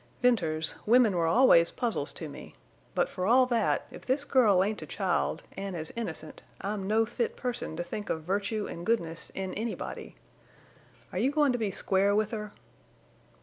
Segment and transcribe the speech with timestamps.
[0.23, 2.55] "Venters, women were always puzzles to me.
[2.95, 7.05] But for all that, if this girl ain't a child, an' as innocent, I'm no
[7.05, 10.15] fit person to think of virtue an' goodness in anybody.
[11.13, 12.51] Are you goin' to be square with her?"